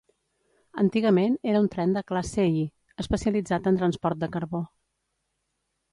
[0.83, 2.65] Antigament era un tren de classe I,
[3.05, 4.67] especialitzat en transport de carbó.